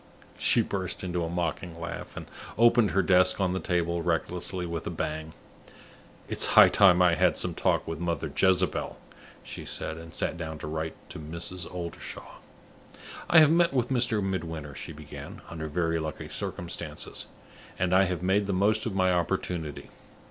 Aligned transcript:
She 0.39 0.63
burst 0.63 1.03
into 1.03 1.23
a 1.23 1.29
mocking 1.29 1.79
laugh, 1.79 2.17
and 2.17 2.25
opened 2.57 2.89
her 2.89 3.03
desk 3.03 3.39
on 3.39 3.53
the 3.53 3.59
table 3.59 4.01
recklessly 4.01 4.65
with 4.65 4.87
a 4.87 4.89
bang. 4.89 5.33
"It's 6.27 6.47
high 6.57 6.69
time 6.69 7.03
I 7.03 7.13
had 7.13 7.37
some 7.37 7.53
talk 7.53 7.87
with 7.87 7.99
Mother 7.99 8.31
Jezebel," 8.35 8.97
she 9.43 9.63
said, 9.63 9.97
and 9.97 10.11
sat 10.11 10.37
down 10.39 10.57
to 10.57 10.67
write 10.67 10.95
to 11.11 11.19
Mrs. 11.19 11.71
Oldershaw. 11.71 12.39
"I 13.29 13.37
have 13.41 13.51
met 13.51 13.75
with 13.75 13.89
Mr. 13.89 14.23
Midwinter," 14.23 14.73
she 14.73 14.91
began, 14.91 15.43
"under 15.51 15.67
very 15.67 15.99
lucky 15.99 16.29
circumstances; 16.29 17.27
and 17.77 17.93
I 17.93 18.05
have 18.05 18.23
made 18.23 18.47
the 18.47 18.53
most 18.53 18.87
of 18.87 18.95
my 18.95 19.13
opportunity. 19.13 19.91